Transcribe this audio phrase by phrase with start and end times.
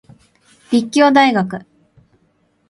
[0.71, 1.63] 立教大学